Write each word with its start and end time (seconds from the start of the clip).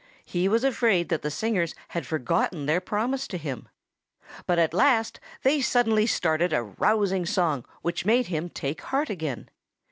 He 0.25 0.47
was 0.49 0.63
afraid 0.63 1.09
that 1.09 1.21
the 1.21 1.29
singers 1.29 1.75
had 1.89 2.07
forgotten 2.07 2.65
their 2.65 2.81
promise 2.81 3.27
to 3.27 3.37
him. 3.37 3.69
But 4.47 4.57
at 4.57 4.73
last 4.73 5.19
they 5.43 5.61
suddenly 5.61 6.07
started 6.07 6.53
a 6.53 6.63
rousing 6.63 7.27
song 7.27 7.65
which 7.83 8.03
made 8.03 8.25
him 8.25 8.49
take 8.49 8.81
heart 8.81 9.11
again. 9.11 9.47